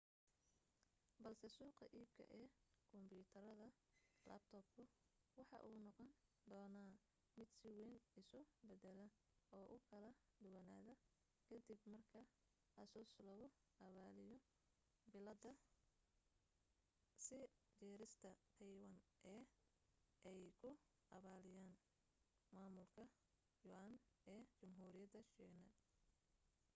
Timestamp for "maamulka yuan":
22.55-23.93